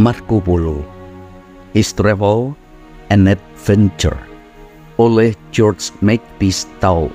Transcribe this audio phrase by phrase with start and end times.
[0.00, 0.80] Marco Polo
[1.76, 2.56] His Travel
[3.12, 4.16] and Adventure
[5.00, 7.08] oleh George Makepeace Tau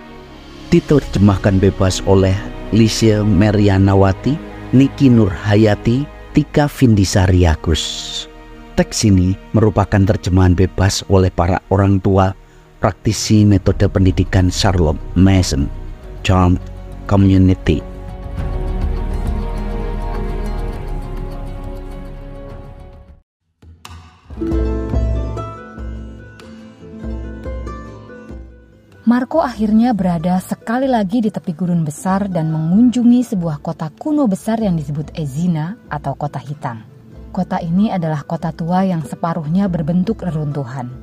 [0.74, 2.36] diterjemahkan bebas oleh
[2.76, 4.36] Licia Merianawati,
[4.76, 6.04] Niki Nurhayati,
[6.36, 8.26] Tika Vindisari Agus.
[8.76, 12.36] Teks ini merupakan terjemahan bebas oleh para orang tua
[12.78, 15.66] praktisi metode pendidikan Charlotte Mason,
[16.22, 16.62] Charmed
[17.10, 17.97] Community.
[29.18, 34.62] Marco akhirnya berada sekali lagi di tepi gurun besar dan mengunjungi sebuah kota kuno besar
[34.62, 36.86] yang disebut Ezina atau kota hitam.
[37.34, 40.94] Kota ini adalah kota tua yang separuhnya berbentuk reruntuhan.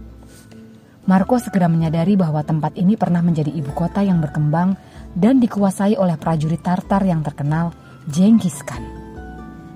[1.11, 4.79] Marco segera menyadari bahwa tempat ini pernah menjadi ibu kota yang berkembang
[5.19, 7.75] dan dikuasai oleh prajurit Tartar yang terkenal,
[8.07, 8.87] Genghis Khan.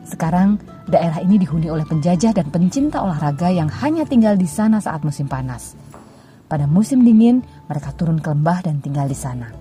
[0.07, 5.03] Sekarang, daerah ini dihuni oleh penjajah dan pencinta olahraga yang hanya tinggal di sana saat
[5.03, 5.75] musim panas–
[6.49, 9.53] pada musim dingin, mereka turun ke lembah dan tinggal di sana.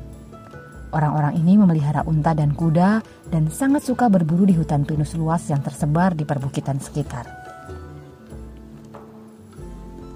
[0.87, 5.59] Orang-orang ini memelihara unta dan kuda dan sangat suka berburu di hutan pinus luas yang
[5.59, 7.27] tersebar di perbukitan sekitar.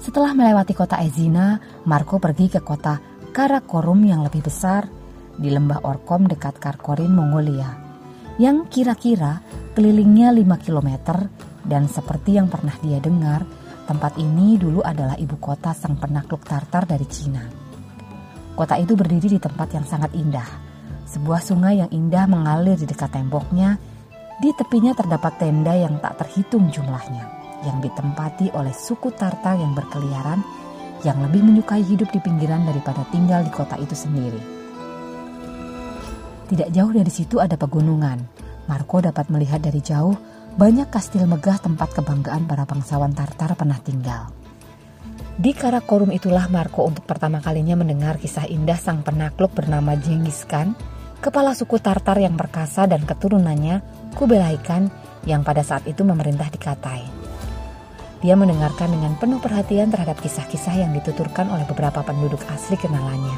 [0.02, 2.98] Setelah melewati kota Ezina, Marco pergi ke kota
[3.36, 4.88] Karakorum yang lebih besar
[5.38, 7.70] di lembah Orkom dekat Karkorin, Mongolia,
[8.42, 9.44] yang kira-kira
[9.78, 10.90] kelilingnya 5 km
[11.68, 13.46] dan seperti yang pernah dia dengar,
[13.92, 17.44] Tempat ini dulu adalah ibu kota sang penakluk Tartar dari Cina.
[18.56, 20.48] Kota itu berdiri di tempat yang sangat indah.
[21.12, 23.76] Sebuah sungai yang indah mengalir di dekat temboknya.
[24.40, 27.28] Di tepinya terdapat tenda yang tak terhitung jumlahnya,
[27.68, 30.40] yang ditempati oleh suku Tartar yang berkeliaran,
[31.04, 34.40] yang lebih menyukai hidup di pinggiran daripada tinggal di kota itu sendiri.
[36.48, 38.24] Tidak jauh dari situ ada pegunungan.
[38.72, 40.16] Marco dapat melihat dari jauh
[40.52, 44.32] banyak kastil megah tempat kebanggaan para bangsawan Tartar pernah tinggal.
[45.40, 50.76] Di Karakorum itulah Marco untuk pertama kalinya mendengar kisah indah sang penakluk bernama Genghis Khan,
[51.24, 53.80] kepala suku Tartar yang perkasa dan keturunannya
[54.12, 54.92] Kublai Khan
[55.24, 57.04] yang pada saat itu memerintah di Katai.
[58.22, 63.34] Dia mendengarkan dengan penuh perhatian terhadap kisah-kisah yang dituturkan oleh beberapa penduduk asli kenalannya.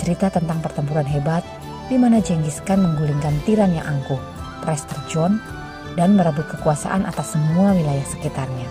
[0.00, 1.44] Cerita tentang pertempuran hebat
[1.90, 4.20] di mana Genghis Khan menggulingkan tiran yang angkuh,
[4.64, 5.36] Prester John,
[5.96, 8.68] dan merebut kekuasaan atas semua wilayah sekitarnya.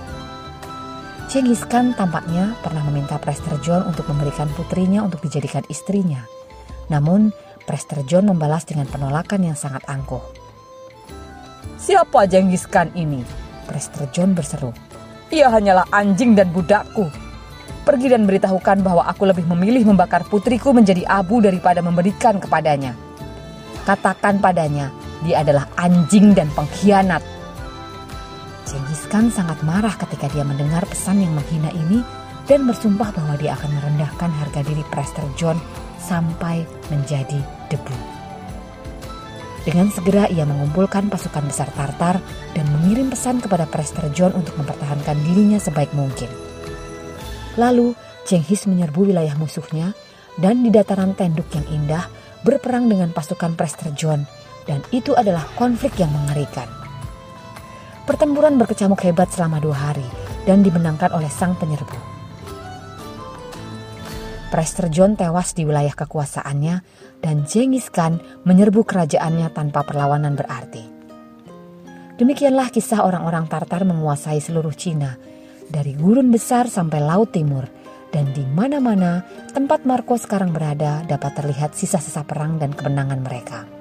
[1.26, 6.22] Genghis Khan tampaknya pernah meminta Prester John untuk memberikan putrinya untuk dijadikan istrinya.
[6.88, 7.34] Namun,
[7.66, 10.22] Prester John membalas dengan penolakan yang sangat angkuh.
[11.82, 13.26] Siapa Genghis Khan ini?
[13.66, 14.70] Prester John berseru.
[15.34, 17.10] Ia hanyalah anjing dan budakku.
[17.84, 22.94] Pergi dan beritahukan bahwa aku lebih memilih membakar putriku menjadi abu daripada memberikan kepadanya.
[23.86, 27.26] Katakan padanya dia adalah anjing dan pengkhianat.
[28.66, 32.06] Genghis Khan sangat marah ketika dia mendengar pesan yang menghina ini
[32.46, 35.58] dan bersumpah bahwa dia akan merendahkan harga diri Prester John
[35.98, 37.42] sampai menjadi
[37.74, 37.98] debu.
[39.66, 42.22] Dengan segera ia mengumpulkan pasukan besar Tartar
[42.54, 46.30] dan mengirim pesan kepada Prester John untuk mempertahankan dirinya sebaik mungkin.
[47.58, 47.98] Lalu
[48.30, 49.98] Genghis menyerbu wilayah musuhnya
[50.38, 52.06] dan di dataran tenduk yang indah
[52.46, 54.30] berperang dengan pasukan Prester John
[54.66, 56.68] dan itu adalah konflik yang mengerikan.
[58.06, 60.06] Pertempuran berkecamuk hebat selama dua hari
[60.46, 61.98] dan dimenangkan oleh sang penyerbu.
[64.54, 66.76] Prester John tewas di wilayah kekuasaannya
[67.20, 70.86] dan Genghis Khan menyerbu kerajaannya tanpa perlawanan berarti.
[72.16, 75.20] Demikianlah kisah orang-orang Tartar menguasai seluruh Cina,
[75.68, 77.68] dari gurun besar sampai laut timur,
[78.14, 83.75] dan di mana-mana tempat Marco sekarang berada dapat terlihat sisa-sisa perang dan kemenangan mereka.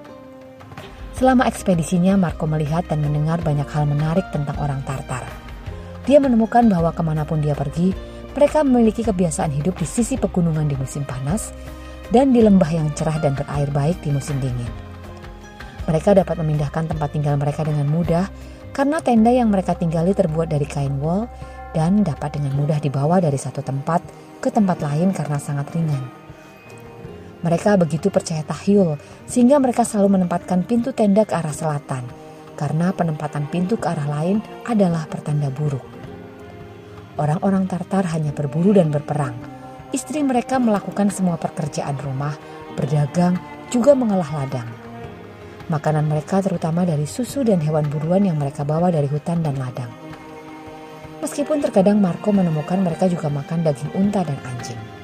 [1.15, 5.23] Selama ekspedisinya, Marco melihat dan mendengar banyak hal menarik tentang orang Tartar.
[6.11, 7.95] Dia menemukan bahwa ke mana pun dia pergi,
[8.35, 11.55] mereka memiliki kebiasaan hidup di sisi pegunungan di musim panas
[12.11, 14.69] dan di lembah yang cerah dan berair baik di musim dingin.
[15.87, 18.27] Mereka dapat memindahkan tempat tinggal mereka dengan mudah
[18.75, 21.31] karena tenda yang mereka tinggali terbuat dari kain wol
[21.71, 24.03] dan dapat dengan mudah dibawa dari satu tempat
[24.43, 26.24] ke tempat lain karena sangat ringan.
[27.45, 28.97] Mereka begitu percaya tahyul
[29.29, 32.09] sehingga mereka selalu menempatkan pintu tenda ke arah selatan
[32.57, 35.85] karena penempatan pintu ke arah lain adalah pertanda buruk.
[37.21, 39.37] Orang-orang Tartar hanya berburu dan berperang.
[39.93, 42.35] Istri mereka melakukan semua pekerjaan rumah,
[42.75, 43.39] berdagang,
[43.71, 44.67] juga mengolah ladang.
[45.71, 49.93] Makanan mereka terutama dari susu dan hewan buruan yang mereka bawa dari hutan dan ladang.
[51.23, 55.04] Meskipun terkadang Marco menemukan mereka juga makan daging unta dan anjing.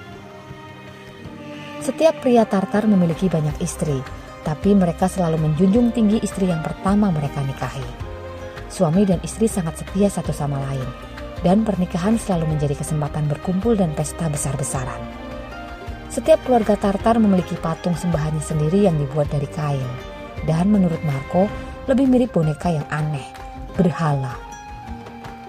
[1.81, 4.05] Setiap pria Tartar memiliki banyak istri,
[4.45, 8.09] tapi mereka selalu menjunjung tinggi istri yang pertama mereka nikahi.
[8.71, 10.87] suami dan istri sangat setia satu sama lain,
[11.43, 15.03] dan pernikahan selalu menjadi kesempatan berkumpul dan pesta besar-besaran.
[16.07, 19.91] Setiap keluarga Tartar memiliki patung sembahannya sendiri yang dibuat dari kain,
[20.47, 21.51] dan menurut Marco
[21.91, 23.27] lebih mirip boneka yang aneh,
[23.75, 24.39] berhala.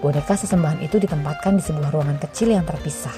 [0.02, 3.14] Boneka sesembahan itu ditempatkan di sebuah ruangan kecil yang terpisah,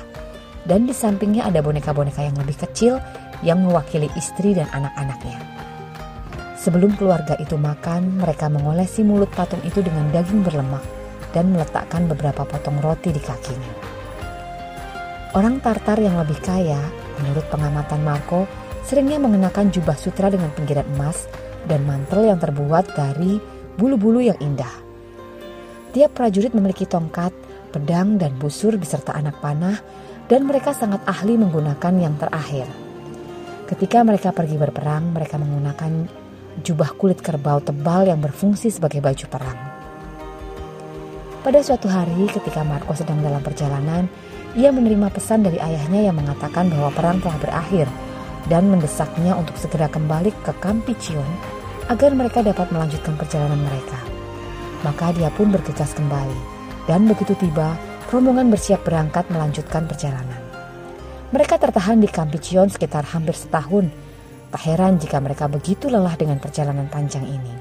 [0.64, 3.00] dan di sampingnya ada boneka-boneka yang lebih kecil
[3.44, 5.36] yang mewakili istri dan anak-anaknya.
[6.56, 10.80] Sebelum keluarga itu makan, mereka mengolesi mulut patung itu dengan daging berlemak
[11.36, 13.72] dan meletakkan beberapa potong roti di kakinya.
[15.36, 16.80] Orang Tartar yang lebih kaya,
[17.20, 18.48] menurut pengamatan Marco,
[18.86, 21.28] seringnya mengenakan jubah sutra dengan pinggiran emas
[21.68, 23.42] dan mantel yang terbuat dari
[23.76, 24.70] bulu-bulu yang indah.
[25.90, 27.34] Tiap prajurit memiliki tongkat,
[27.74, 29.78] pedang, dan busur beserta anak panah,
[30.28, 32.68] dan mereka sangat ahli menggunakan yang terakhir–
[33.64, 36.04] Ketika mereka pergi berperang, mereka menggunakan
[36.60, 39.58] jubah kulit kerbau tebal yang berfungsi sebagai baju perang.
[41.40, 44.04] Pada suatu hari ketika Marco sedang dalam perjalanan,
[44.52, 47.88] ia menerima pesan dari ayahnya yang mengatakan bahwa perang telah berakhir
[48.52, 51.24] dan mendesaknya untuk segera kembali ke Campicion
[51.88, 53.96] agar mereka dapat melanjutkan perjalanan mereka.
[54.84, 56.38] Maka dia pun bergegas kembali
[56.84, 57.72] dan begitu tiba,
[58.10, 60.40] rombongan bersiap berangkat melanjutkan perjalanan.
[61.34, 63.90] Mereka tertahan di Campicion sekitar hampir setahun.
[64.54, 67.54] Tak heran jika mereka begitu lelah dengan perjalanan panjang ini.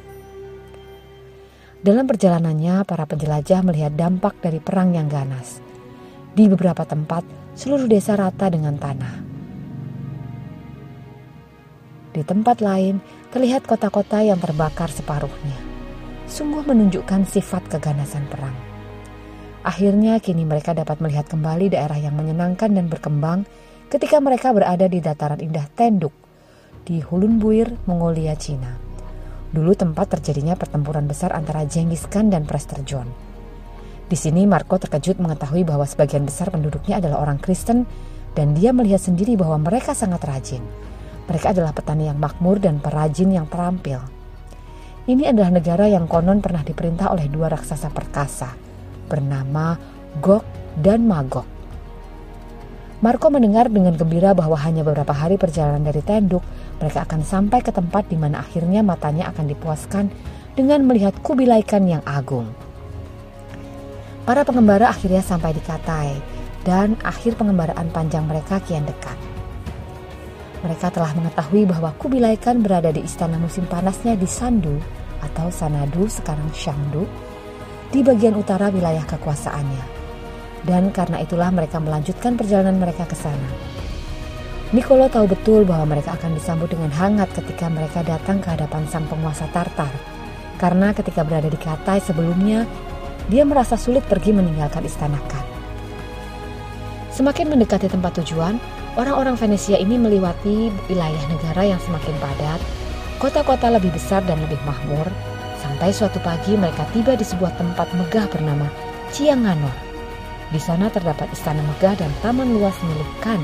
[1.83, 5.59] Dalam perjalanannya, para penjelajah melihat dampak dari perang yang ganas.
[6.31, 7.25] Di beberapa tempat,
[7.57, 9.15] seluruh desa rata dengan tanah.
[12.13, 13.01] Di tempat lain,
[13.33, 15.57] terlihat kota-kota yang terbakar separuhnya.
[16.29, 18.72] Sungguh menunjukkan sifat keganasan perang.
[19.63, 23.47] Akhirnya kini mereka dapat melihat kembali daerah yang menyenangkan dan berkembang
[23.87, 26.11] ketika mereka berada di dataran indah Tenduk
[26.83, 28.75] di Hulunbuir, Mongolia, Cina.
[29.55, 33.07] Dulu tempat terjadinya pertempuran besar antara Genghis Khan dan Prester John.
[34.11, 37.87] Di sini Marco terkejut mengetahui bahwa sebagian besar penduduknya adalah orang Kristen
[38.35, 40.63] dan dia melihat sendiri bahwa mereka sangat rajin.
[41.23, 44.03] Mereka adalah petani yang makmur dan perajin yang terampil.
[45.07, 48.51] Ini adalah negara yang konon pernah diperintah oleh dua raksasa perkasa,
[49.07, 49.77] bernama
[50.19, 50.45] Gog
[50.79, 51.45] dan Magog.
[53.03, 56.39] Marco mendengar dengan gembira bahwa hanya beberapa hari perjalanan dari Tenduk,
[56.79, 60.07] mereka akan sampai ke tempat di mana akhirnya matanya akan dipuaskan
[60.55, 62.47] dengan melihat Kubilai Khan yang agung.
[64.23, 66.15] Para pengembara akhirnya sampai di Katai,
[66.63, 69.19] dan akhir pengembaraan panjang mereka kian dekat.
[70.63, 74.79] Mereka telah mengetahui bahwa Kubilai Khan berada di istana musim panasnya di Sandu
[75.19, 77.03] atau Sanadu sekarang Shangdu
[77.93, 79.85] di bagian utara wilayah kekuasaannya.
[80.65, 83.45] Dan karena itulah mereka melanjutkan perjalanan mereka ke sana.
[84.73, 89.05] Nicolo tahu betul bahwa mereka akan disambut dengan hangat ketika mereka datang ke hadapan sang
[89.05, 89.93] penguasa Tartar.
[90.57, 92.65] Karena ketika berada di Katai sebelumnya,
[93.29, 95.45] dia merasa sulit pergi meninggalkan istana Khan.
[97.13, 98.57] Semakin mendekati tempat tujuan,
[98.97, 102.57] orang-orang Venesia ini melewati wilayah negara yang semakin padat,
[103.21, 105.05] kota-kota lebih besar dan lebih makmur,
[105.83, 108.71] Sampai suatu pagi mereka tiba di sebuah tempat megah bernama
[109.11, 109.75] Cianganor.
[110.47, 113.43] Di sana terdapat istana megah dan taman luas milik Khan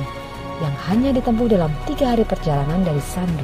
[0.64, 3.44] yang hanya ditempuh dalam tiga hari perjalanan dari Sandu.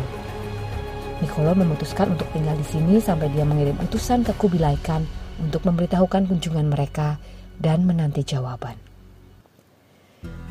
[1.19, 5.03] Nicolo memutuskan untuk tinggal di sini sampai dia mengirim utusan ke Kubilai Khan
[5.43, 7.19] untuk memberitahukan kunjungan mereka
[7.59, 8.79] dan menanti jawaban.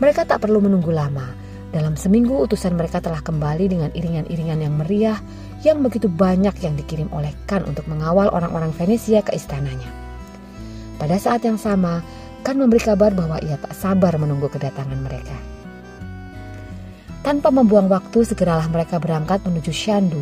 [0.04, 1.32] Mereka tak perlu menunggu lama.
[1.72, 5.16] Dalam seminggu utusan mereka telah kembali dengan iringan-iringan yang meriah
[5.64, 9.88] yang begitu banyak yang dikirim oleh Khan untuk mengawal orang-orang Venesia ke istananya.
[11.00, 12.04] Pada saat yang sama,
[12.44, 15.34] Khan memberi kabar bahwa ia tak sabar menunggu kedatangan mereka.
[17.24, 20.20] Tanpa membuang waktu, segeralah mereka berangkat menuju Shandu,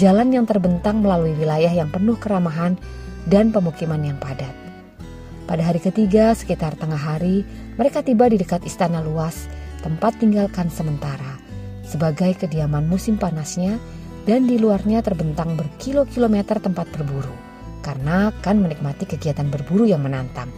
[0.00, 2.80] jalan yang terbentang melalui wilayah yang penuh keramahan
[3.28, 4.56] dan pemukiman yang padat.
[5.44, 7.44] Pada hari ketiga, sekitar tengah hari,
[7.76, 9.48] mereka tiba di dekat istana luas,
[9.84, 11.36] tempat tinggalkan sementara,
[11.84, 13.76] sebagai kediaman musim panasnya
[14.24, 17.48] dan di luarnya terbentang berkilo-kilometer tempat berburu
[17.84, 20.50] karena akan menikmati kegiatan berburu yang menantang.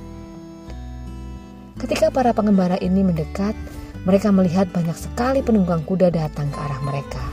[1.80, 3.56] Ketika para pengembara ini mendekat,
[4.04, 7.24] mereka melihat banyak sekali penunggang kuda datang ke arah mereka.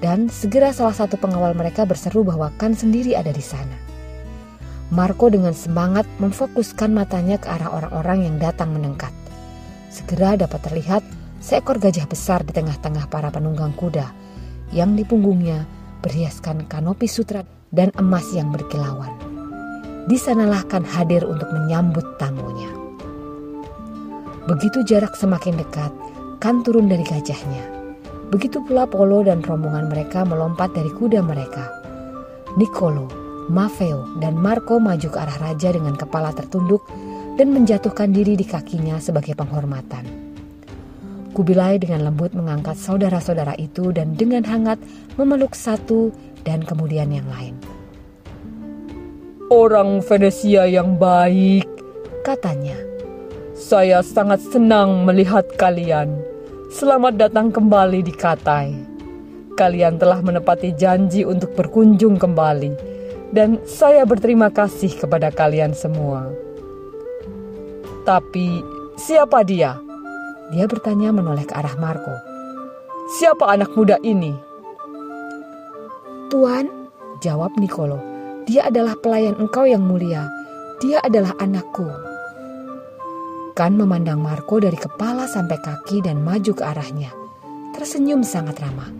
[0.00, 3.76] Dan segera salah satu pengawal mereka berseru bahwa Kan sendiri ada di sana.
[4.90, 9.12] Marco dengan semangat memfokuskan matanya ke arah orang-orang yang datang mendekat.
[9.92, 11.04] Segera dapat terlihat
[11.38, 14.10] seekor gajah besar di tengah-tengah para penunggang kuda
[14.70, 15.66] yang di punggungnya
[16.00, 19.10] berhiaskan kanopi sutra dan emas yang berkilauan.
[20.10, 22.70] Di sanalah kan hadir untuk menyambut tamunya.
[24.50, 25.92] Begitu jarak semakin dekat,
[26.42, 27.62] kan turun dari gajahnya.
[28.34, 31.70] Begitu pula Polo dan rombongan mereka melompat dari kuda mereka.
[32.58, 33.06] Nicolo,
[33.50, 36.86] Mafeo dan Marco maju ke arah raja dengan kepala tertunduk
[37.38, 40.19] dan menjatuhkan diri di kakinya sebagai penghormatan.
[41.40, 44.76] Kubilai dengan lembut mengangkat saudara-saudara itu dan dengan hangat
[45.16, 46.12] memeluk satu
[46.44, 47.56] dan kemudian yang lain.
[49.48, 51.64] Orang Venesia yang baik,
[52.28, 52.76] katanya.
[53.56, 56.12] Saya sangat senang melihat kalian.
[56.76, 58.76] Selamat datang kembali di Katai.
[59.56, 62.76] Kalian telah menepati janji untuk berkunjung kembali,
[63.32, 66.28] dan saya berterima kasih kepada kalian semua.
[68.04, 68.60] Tapi
[69.00, 69.88] siapa dia?
[70.50, 72.10] Dia bertanya menoleh ke arah Marco.
[73.18, 74.34] Siapa anak muda ini?
[76.26, 76.66] Tuan,
[77.22, 78.02] jawab Nicolo.
[78.50, 80.26] Dia adalah pelayan engkau yang mulia.
[80.82, 81.86] Dia adalah anakku.
[83.54, 87.14] Kan memandang Marco dari kepala sampai kaki dan maju ke arahnya.
[87.70, 88.90] Tersenyum sangat ramah.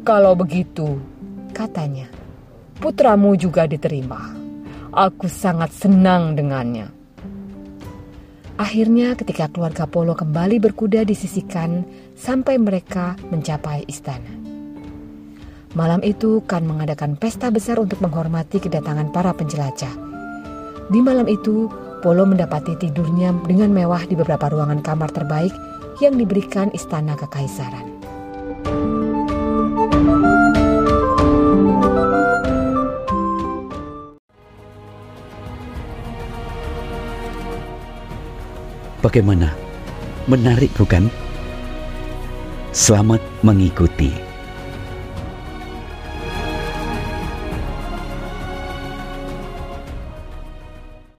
[0.00, 0.96] Kalau begitu,
[1.52, 2.08] katanya,
[2.80, 4.32] putramu juga diterima.
[4.96, 6.95] Aku sangat senang dengannya.
[8.56, 11.84] Akhirnya ketika keluarga Polo kembali berkuda disisikan
[12.16, 14.32] sampai mereka mencapai istana.
[15.76, 19.92] Malam itu Kan mengadakan pesta besar untuk menghormati kedatangan para penjelajah.
[20.88, 21.68] Di malam itu,
[22.00, 25.52] Polo mendapati tidurnya dengan mewah di beberapa ruangan kamar terbaik
[26.00, 27.92] yang diberikan istana kekaisaran.
[39.06, 39.54] Bagaimana?
[40.26, 41.06] Menarik bukan?
[42.74, 44.25] Selamat mengikuti.